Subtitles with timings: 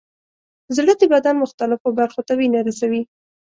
[0.75, 3.01] زړه د بدن مختلفو برخو ته وینه رسوي.